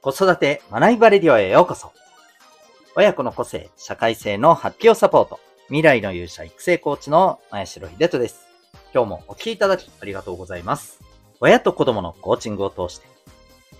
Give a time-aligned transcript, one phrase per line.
[0.00, 1.92] 子育て学びバレディオへようこそ。
[2.94, 5.40] 親子の個性、社会性の発揮をサポート。
[5.66, 8.46] 未来の勇者育成コーチの前城秀人です。
[8.94, 11.00] 今日もお聴きいただきありがとうございます。
[11.40, 13.08] 親と子供のコーチングを通して、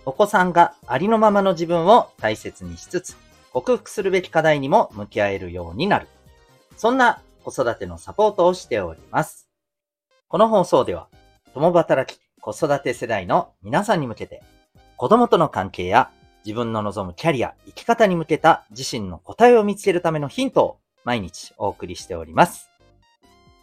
[0.04, 3.16] お子さんがありのままの自分を大切にしつつ、
[3.52, 6.08] 克服するべき課題にも向き合えるようになる。
[6.76, 9.48] そんな子育てのサポートをしております。
[10.26, 11.06] この放送では、
[11.54, 14.42] 共働き子育て世代の皆さんに向けて、
[14.98, 16.10] 子供との関係や
[16.44, 22.68] 自分の望むキャリア、生き方に向けた自身の答えを見つけるためのヒントを毎日お送りしております。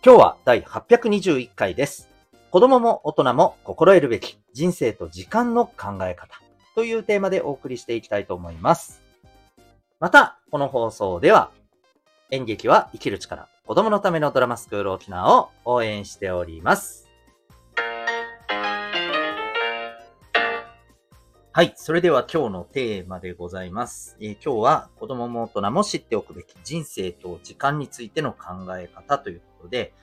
[0.01, 2.09] 今日は第821回です。
[2.51, 6.39] 子供も大人も心得るべき人生と時間の考え方
[6.73, 9.03] というテーマでお送りしていきたいと思います。
[9.99, 11.51] また、この放送では
[12.31, 17.04] 演劇は生きる力、子供のためのドラマスクール沖縄を応援しております。
[21.55, 21.71] はい。
[21.77, 24.17] それでは今日のテーマでございます。
[24.19, 29.93] えー、今日は子供も大人も知っておくべき人生と時間についての考え方ということで、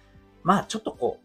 [0.45, 1.21] まあちょっとこ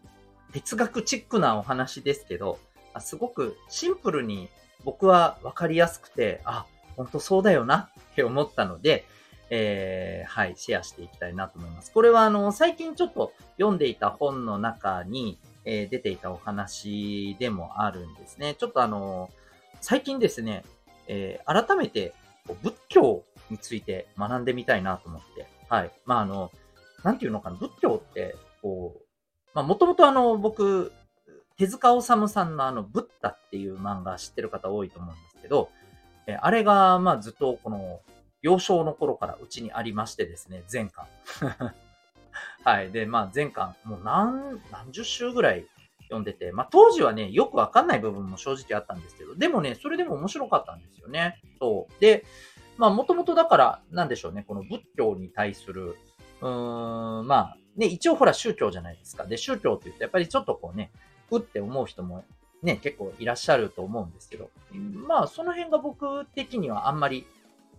[0.50, 2.58] う、哲学チックなお話ですけど、
[3.00, 4.50] すごくシンプルに
[4.84, 6.66] 僕はわかりやすくて、あ、
[6.98, 9.06] 本当そうだよなって思ったので、
[9.48, 11.90] えー、はい、シェアしていきたいなと思います。
[11.90, 18.56] これはあの、最近ちょっと読んでいた本の中に、えー、出ていたお話でもあるんですね。
[18.58, 19.30] ちょっとあの、
[19.80, 20.64] 最近ですね、
[21.06, 22.14] えー、改めて
[22.62, 25.90] 仏教について学んでみたいなと思って、はい。
[26.04, 26.50] まあ、あの、
[27.04, 29.00] なんていうのかな、仏教って、こう、
[29.54, 30.92] まあ、もともとあの、僕、
[31.56, 35.70] 手塚治虫さんのあの、ブッダっていう漫画知ってる方多いと思うんですけど、
[36.26, 38.00] えー、あれが、まあ、ずっとこの、
[38.40, 41.06] 幼少の頃からうちにありましてですね、前巻。
[42.64, 42.92] はい。
[42.92, 45.66] で、まあ、前巻、もう何、何十週ぐらい
[46.08, 51.40] 読んでて、まあ当時はね、よくわかんない部分も正直あったんですけど、でもね、それでも面白かったんですよね。
[51.58, 52.00] そう。
[52.00, 52.24] で、
[52.76, 55.96] まあもともとだから、なんでしょうね、この仏教に対する、
[56.40, 59.24] うーん、まあ、ね、一応ほら宗教じゃないですか。
[59.26, 60.90] で、宗教って言ってやっぱりちょっとこうね、
[61.30, 62.24] うって思う人も
[62.62, 64.50] ね、結構いらっしゃると思うんですけど、
[65.06, 67.26] まあその辺が僕的にはあんまり、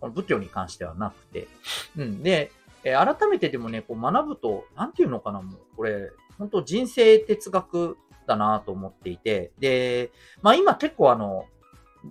[0.00, 1.48] この仏教に関してはなくて、
[1.96, 2.22] うん。
[2.22, 2.50] で、
[2.84, 10.10] え改めてでもね、こう学ぶと、なんていうのかな、もう、これ、本当人生哲学だなと思っていて、で、
[10.42, 11.46] まあ今結構あの、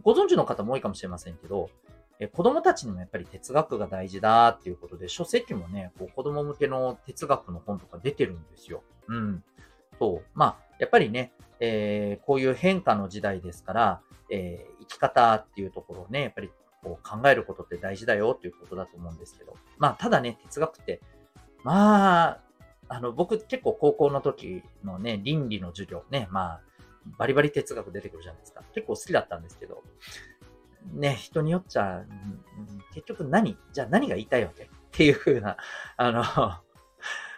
[0.03, 1.70] ご存知の方も多いかもしれませんけど、
[2.20, 8.84] え子供たちにもやっぱり哲学が大事だっていうことで、書籍もね、こう子供向けの哲学の本とか出てるんですよ。
[9.08, 9.44] うん。
[9.98, 10.25] そう。
[10.34, 11.31] まあ、やっぱりね、
[11.62, 16.52] えー、こういう変化の時代ですから、えー、生き方っていうところをね、やっぱり
[16.84, 21.02] こう考えることって大事だよっていうことだと思うんですけど、まあ、ただね、哲学って、
[21.64, 22.40] まあ、
[22.89, 26.61] あの、僕結構高校の時のね、倫理の授業ね、まあ、
[27.17, 28.61] バリバリ哲学出てくるじゃないですか。
[28.73, 29.83] 結構好きだったんですけど、
[30.94, 32.03] ね、人によっちゃ、
[32.94, 34.63] 結局何じゃあ何が言いたいわけ？
[34.63, 35.57] っていう風な、
[35.97, 36.23] あの、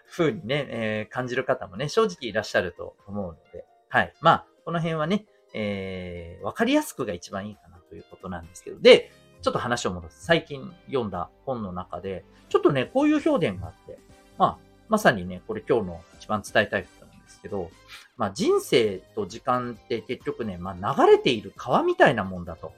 [0.09, 4.13] 風にね、えー、感じる方もね、正直いらっしゃると思うので、はい。
[4.22, 10.25] まあ、この辺はね、えー、わかりやすくが一番いいかなということなんですけど、で、ちょっと話を戻す。
[10.25, 14.00] 最近読んだ本の中で、ちょっとね、こういう表現があって、
[14.38, 17.72] まあ、まさにね、これ今日の一番伝えたいことなんですけど、
[18.18, 22.74] まあ人生と時間って結局ね、まあ流れている川みたいなもんだと。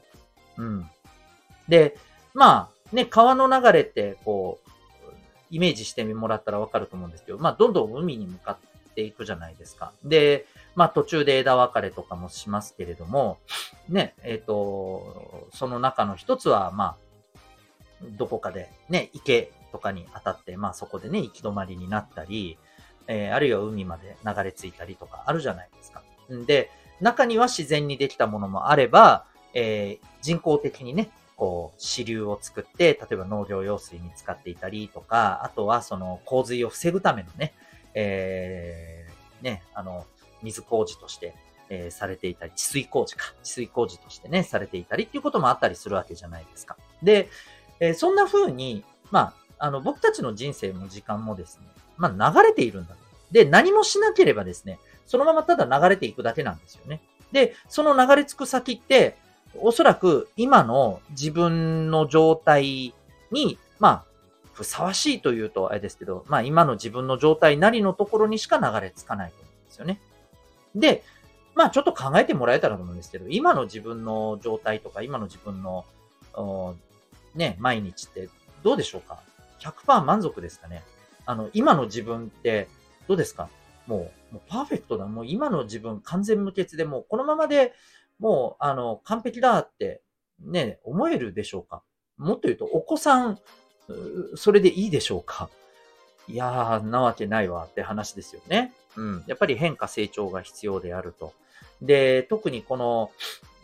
[0.59, 0.87] うん。
[1.67, 1.97] で、
[2.35, 4.69] まあね、川の流れってこう、
[5.49, 8.59] イメージしてもらったらわかると思うんですけど、まあどんどん海に向か
[8.91, 9.91] っていくじゃないですか。
[10.03, 13.39] で、まあ途中で枝分かれとかもしますけれども、
[13.89, 16.95] ね、えっ、ー、と、その中の一つは、まあ、
[18.19, 22.57] どこかでね、池とかに当たって、まあそこでね、行き止まりになったり、
[23.07, 26.03] えー、あるいは海まで流れ着いたりとかあるじゃないですか。
[26.45, 26.69] で、
[27.01, 37.53] 中には自然にできたものもあれば、えー、人工的にね、こう、支流を作って、例えば農業用水に使っていたりとか、あとはその洪水を防ぐためのね、
[37.95, 40.05] えー、ね、あの、
[40.43, 41.33] 水工事として、
[41.69, 46.77] えー、されていたり、治水工事か、治水工事としてね、されていたりっていうこともあったりするわけじゃないですか。
[47.01, 47.29] で、
[47.79, 51.67] えー、そんな風に、まあ、あの、僕たちの人生も時間もですね、
[51.97, 52.95] まあ、流れているんだ。
[53.31, 57.01] で、何もしなければですね、そのままただ流れていくだけなんですよね。
[57.31, 59.17] で、その流れ着く先って、
[59.59, 62.93] おそらく今の自分の状態
[63.31, 64.03] に、まあ、
[64.53, 69.99] ふさわしいというとあれですけど、まあ今の自分の状態なりのところにしか流れ着かないと思うんですよね。
[70.75, 71.03] で、
[71.55, 75.85] まあちょっと考えてもらえたらと思うんですけど、今の自分の状態とか、今の自分の、
[77.33, 78.29] ね、毎日って
[78.63, 79.19] どうでしょうか？
[79.63, 80.83] 100%満足ですかね
[81.25, 82.67] あの、今の自分って
[83.07, 83.49] どうですか？
[83.87, 85.05] もう、もうパーフェクトだ。
[85.07, 87.73] もう今の自分完全無欠でもうこのままで
[88.19, 90.01] もう、あの、完璧だって
[90.39, 91.81] ね、思えるでしょうか？
[92.17, 93.39] もっと言うと、お子さん、
[94.35, 95.49] それでいいでしょうか？
[96.27, 98.73] いやー、なわけないわって話ですよね。
[98.95, 99.23] うん。
[99.27, 101.33] やっぱり変化成長が必要であると。
[101.81, 103.11] で、特にこの、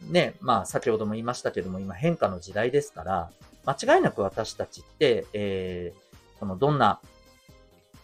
[0.10, 3.32] ね、まあ先ほども言いましたけども、今変化の時代ですから、
[3.66, 7.00] 間違いなく私たちって、えー、このどんな、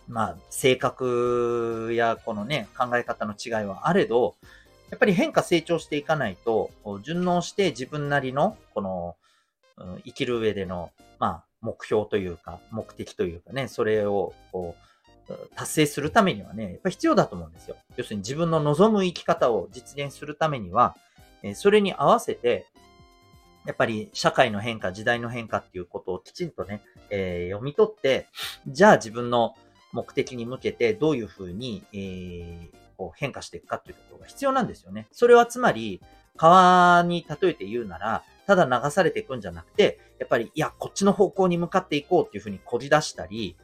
[0.07, 4.35] まあ性格やこのね、考え方の違いはあれど、
[4.91, 6.71] やっぱり変化成長していかないと、
[7.03, 9.15] 順応して自分なりの、この、
[9.77, 14.85] うん、生きる上での、まあ、目標というか、目的というかね、それを、こう、
[15.55, 17.75] 達成するためにはね、やっぱ必要だと思うんですよ。
[17.97, 20.95] 要するに自分の望む生き方を実現するためには、
[21.55, 22.67] それに合わせて、
[23.65, 28.27] やっぱり社会の変化、時代の変化っていうことをきちんとね、えー、読み取って、
[28.67, 29.55] じゃあ自分の
[29.91, 35.07] 目的に向けてどういうふうに、えー、こう変化していくかっていうところが必要なんですよね。
[35.11, 36.01] それはつまり、
[36.37, 43.55] 川に例えて言うなら、ただ流されていくんじゃなくて、やっぱり、いや、こっちの方向に向かっていこうっていうふうにこじ出したり、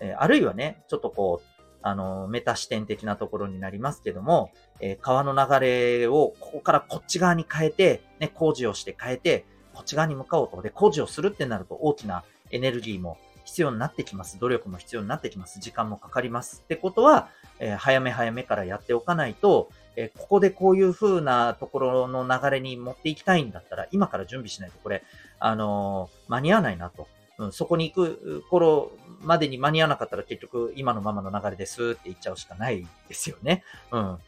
[0.00, 4.50] えー、あるいはね、ちょっとこう、あの、メタ視点的なところになりますけども、
[4.80, 10.60] えー、川の流れをここからこっち側に変えて、ね、工事をして変えて、こっち側に向かおうと。
[10.62, 14.38] で、工事をするってなると大きなエネルギーも必要になってきます。
[14.38, 15.58] 努力も必要になってきます。
[15.60, 16.62] 時間もかかります。
[16.64, 17.28] ってことは、
[17.58, 25.02] えー、早め早めからやっておかないと、えー、ここでこういう風なところの流れに持っていきたいんだったら、今から準備しないとこれ、
[25.38, 27.08] あの、間に合わないなと。
[27.40, 28.92] うん、そこに行く頃
[29.22, 33.64] までに間に合わなかったら結局今のままの流れですって言っちゃうしかないですよね。
[33.90, 34.18] うん。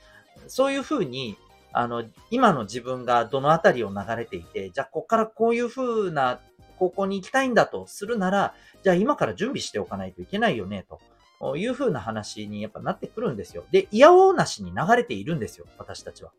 [0.49, 1.37] そういう風に、
[1.75, 6.41] あの、今の自分がどのあたりを流れていて、じゃあここからこういう風な
[6.79, 10.87] 方向に行きたいんだとするなら、じゃあ今から準備しておかないといけないよね、
[11.39, 13.65] という風な話にやっぱなってくるんですよ。
[13.71, 16.33] で、いやおうなしに流れているんですよ、私たちは。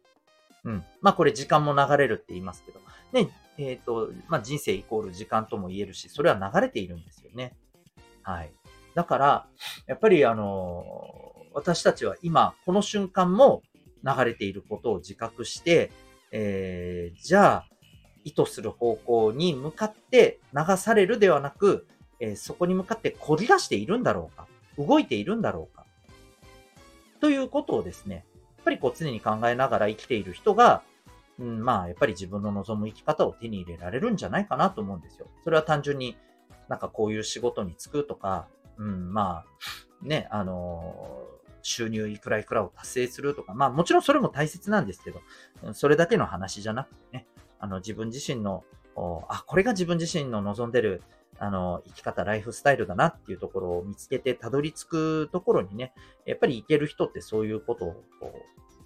[0.65, 0.83] うん。
[1.01, 2.80] まあこれ時間も流れるって言いますけど。
[3.12, 7.56] ね、えっ、ー、と、まあ人生イコール時間とも言えるし、それは流れているんですよね。
[8.24, 8.51] はい。
[8.95, 9.48] だから、
[9.88, 10.94] やっぱりあの、
[11.54, 13.63] 私たちは今、この瞬間も
[14.04, 15.92] 流れていることを自覚して、
[16.31, 17.68] えー、じゃあ、
[18.24, 21.88] 意図する方向に向かって流されるではなく、
[22.19, 25.86] えー、そこに向かってこり出しているんだろうか動いているんだろうか
[27.19, 28.25] ということをですね、
[28.63, 30.83] ぱりこう常に考えながら生きている人が、
[31.39, 35.27] うん、まあ、やっぱり自分の望む生き方を手に入れられるんじゃないかなと思うんですよ。
[35.44, 36.15] それは単純に
[36.69, 39.44] なんかこういう仕事に就くとか、うん、ま
[40.01, 41.24] あ、ね、あの
[41.62, 45.21] 収入いくらいくらを達成するとか、まあもちろんそれも大切なんですけど、
[45.74, 47.25] それだけの話じゃなくてね、
[47.60, 48.63] あの自分自身の、
[49.30, 51.01] あ、これが自分自身の望んでる
[51.39, 55.94] あの、生き方、ライフスタイルだなっていうところを見つけてたどり着くところにね、
[56.25, 58.03] やっぱり行ける人ってそういうことを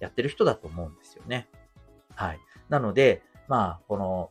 [0.00, 1.48] やってる人だと思うんですよね。
[2.14, 2.40] はい。
[2.68, 4.30] なので、まあ、この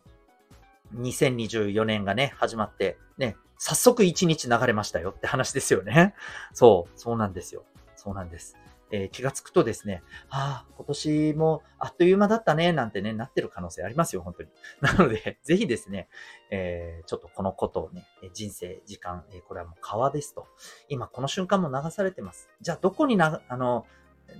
[0.95, 6.13] 2024年がね、始まって、ね、早速1日流れましたよって話ですよね。
[6.53, 7.63] そう、そうなんですよ。
[7.95, 8.55] そうなんです。
[8.91, 14.49] えー、気がつくとですね、ああ、今年もあっという間だったね、なんてね、なってる可能性ありますよ、本当に。
[14.81, 16.07] なので、ぜひですね、
[16.49, 20.47] えー、ちょっとこのことをね、人生、時間、えー、これはもう川ですと。
[20.87, 22.49] 今この瞬間も流されてます。
[22.61, 23.85] じゃあどこにな、あの、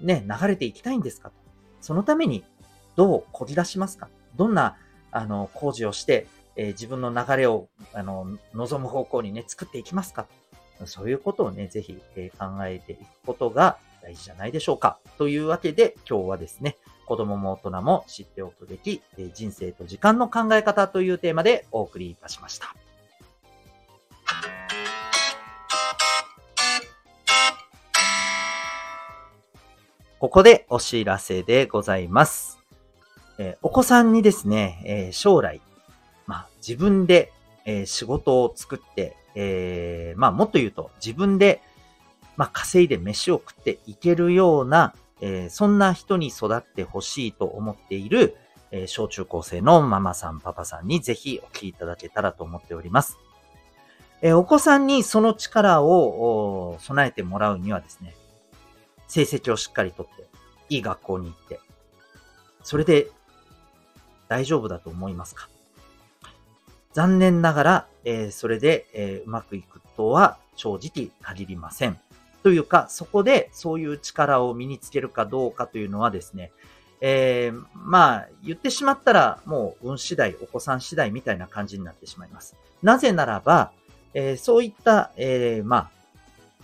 [0.02, 1.36] ね、流れていきたいんですかと。
[1.82, 2.44] そのために
[2.96, 4.78] どうこぎ出しますかどんな、
[5.12, 10.28] あの、工事をして、え、自分の流れを、あの、望む方向にね、作っていきますか
[10.86, 13.78] そういうことをね、ぜひ、え、考えていくことが、
[14.08, 15.00] 大事じゃないでしょうか。
[15.18, 19.02] というわけで今日はですね、子供も大人も知っておくべき
[19.34, 22.74] 人生と時間の考え方というテーマでお送りいたしました。
[30.20, 32.60] ここでお知らせでございます。
[33.38, 35.62] えー、お子さんにですね、えー、将来、
[36.28, 37.34] まあ、自分で、
[37.66, 41.62] えー、仕事を作って、えまあ、もっと言うと自分で
[42.38, 48.38] まあ、稼いで飯を食っていけるような、えー、そんな人に育ってほしいと思っている、
[48.72, 53.18] えー、小中高生のママさん、パパさんにぜひお聞きいただけたらと思っております。
[54.22, 58.16] えー、お子さんにその力を備えてもらうにはですね、
[59.08, 60.28] 成績をしっかりとって、
[60.70, 61.60] いい学校に行って、
[62.62, 63.10] それで
[64.28, 65.50] 大丈夫だと思いますか？
[66.94, 72.00] 残念ながら、えー、それで、えー、うまくいくとは正直限りません。
[72.44, 76.52] というか、そこでそういう力を身につけるかどうかというのはですね、
[77.02, 82.56] えー、まあ、言ってしまったら、もう運次第、お子さん次第みたいな感じになってしまいます。
[82.82, 83.72] なぜならば、
[84.14, 85.92] えー、そういった、えー、まあ、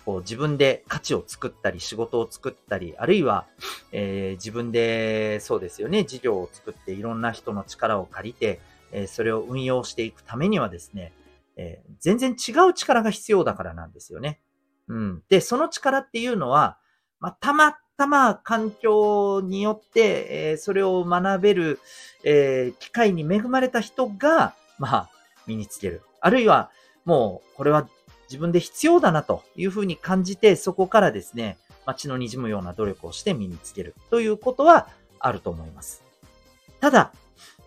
[0.06, 3.46] こう自分で価値を作ったり、仕事を作ったり、あるいは、
[3.92, 8.60] えー、自分で、そうですよね、事業を作っていろんな人の力を借りて、
[8.94, 11.12] えそれを運用していくためにはですね、
[11.58, 14.40] え全然違う力が必要だからなんですよね。
[14.88, 15.24] うん。
[15.30, 16.78] で、その力っていうのは、
[17.20, 21.80] まあ、たまたま環境によって、えー、それを学べる、
[22.24, 25.10] えー、機会に恵まれた人が、まあ、
[25.46, 26.02] 身につける。
[26.20, 26.72] あるいは、
[27.06, 27.88] もう、これは
[28.30, 34.88] 自分で必要だなというふうに感じて、そこからですね、まあ血の滲むような努力をして身につけるということは
[35.20, 36.02] あると思います。
[36.80, 37.14] ただ、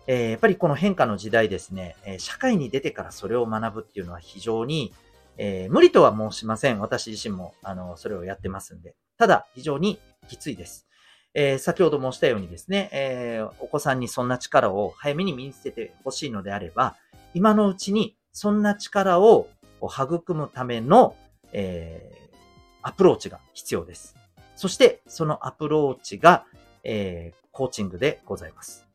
[0.07, 4.93] えー、やっぱりこの変化の時代ですね、え社会に出てからそれを学ぶっていうのは非常に、
[5.37, 6.79] えー、無理とは申しません。
[6.79, 8.95] 私自身も、あの、それをやってますんで。
[9.17, 10.87] ただ、非常にきついです。
[11.33, 16.95] えー、先ほど申したようにですね、えー、お子さんにそんな力を早めに身につけてほしいのであれば、
[17.33, 19.47] 今のうちにそんな力を
[19.81, 21.15] 育むための、
[21.53, 22.37] えー、
[22.81, 24.15] アプローチが必要です。
[24.55, 26.45] そして、そのアプローチが、
[26.83, 28.87] えー、コーチングでございます。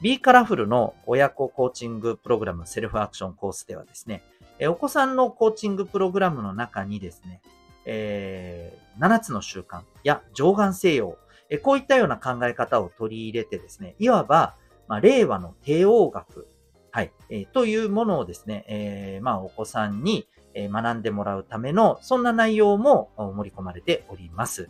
[0.00, 4.22] B カラフルの親子コーチングプログラムセルフアクションコースではですね、
[4.60, 7.40] えお子さんのコーチングプログラムの中にですね、
[7.86, 11.16] えー、7つの習慣や上眼西洋、
[11.48, 14.54] えこういったような考え方を取り入れてですね、いわば、
[14.86, 16.46] まあ、令和の帝王学、
[16.90, 24.68] はい、えー、というものをですね、えー、まあ、お子さんに学んでもらうための、そんな内容も盛り込まれております。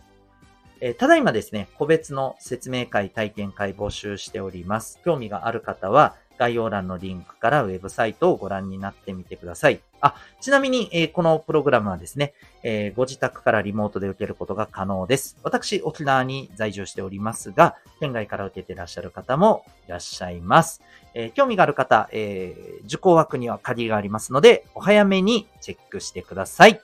[0.83, 5.01] えただいまですね、個別の説明会、体験会募集しております。
[5.05, 9.81] 興味がある方は、概要欄のリンクからウェブサイトをご覧になってみてください。
[10.01, 12.33] あ、ちなみに、えー、このプログラムはですね、
[12.63, 15.37] えー、ご自宅からリモートで受けることが可能です。
[15.43, 20.81] 私、沖縄に在住しておりますが、県外から受けていらっしゃる方もいらっしゃいます。
[21.13, 26.81] えー、興味がある方、え受講枠には鍵がありますので、お早めにチェックしてください。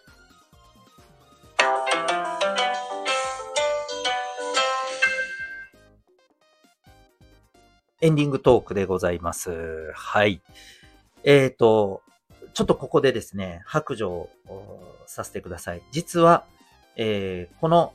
[8.03, 9.91] エンディングトークでございます。
[9.95, 10.43] はい。
[11.25, 12.03] えっ、ー、と、
[12.53, 14.29] ちょっとここでですね、白状
[15.07, 15.83] させてください。
[15.93, 16.45] 実は、
[16.97, 17.95] えー、この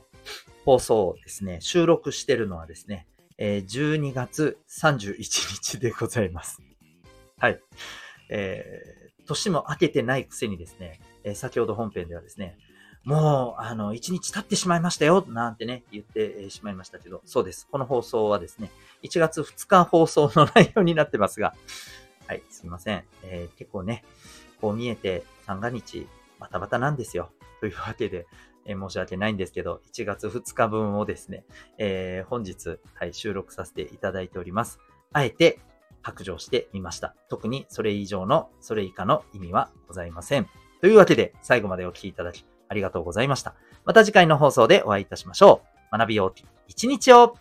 [0.64, 3.06] 放送をですね、収録してるのはですね、
[3.38, 6.60] えー、12月31日でございます。
[7.38, 7.60] はい。
[8.28, 12.58] えー、年も明けてないくせにですね、え、先ほど本編ではですね、
[13.04, 17.66] もう、あの、1日経ってしまいましたよ、なんてね、言ってしまいましたけど、そうです。
[17.70, 18.70] この放送はですね、
[19.02, 21.54] 1月2日放送の内容になってますが、
[22.26, 23.04] はい、すいません。
[23.24, 24.04] えー、結構ね、
[24.60, 26.06] こう見えて三が日、
[26.38, 27.30] バタバタなんですよ。
[27.60, 28.26] というわけで、
[28.64, 31.44] えー、申し訳ないんですけど、1月2日分をですね、
[31.78, 34.78] えー、本日、はい、収録させていただいております。
[35.12, 35.58] あえて、
[36.02, 37.14] 白状してみました。
[37.28, 40.48] 特にそれ以上の、それ以下の意味はございません。
[40.80, 43.54] というわけで、最後までお聴きいただき、ありがとうございました。
[43.84, 45.60] また次回の放送でお会いいたしましょ
[45.92, 45.98] う。
[45.98, 46.32] 学びよう
[46.68, 47.36] 一日を